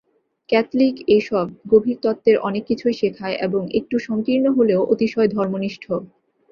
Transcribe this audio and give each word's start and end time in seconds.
Catholic 0.49 0.95
এইসব 1.07 1.45
গভীর 1.71 1.97
তত্ত্বের 2.01 2.37
অনেক 2.39 2.63
কিছুই 2.65 2.95
শেখায়, 3.01 3.37
এবং 3.41 3.61
একটু 3.79 3.95
সংকীর্ণ 3.99 4.45
হলেও 4.57 4.81
অতিশয় 4.93 5.29
ধর্মনিষ্ঠ। 5.35 5.83